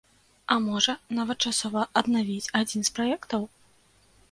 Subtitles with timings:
[0.53, 3.41] А можа, нават часова аднавіць адзін з праектаў?